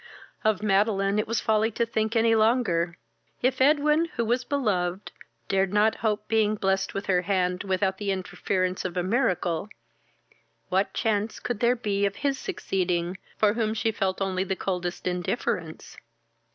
[0.43, 2.97] Of Madeline it was folly to think any longer.
[3.43, 5.11] If Edwin, who was beloved,
[5.47, 9.69] dared not hope being blest with her hand, without the interference of a miracle,
[10.69, 15.05] what chance could there be of his succeeding, for whom she felt only the coldest
[15.05, 15.97] indifference?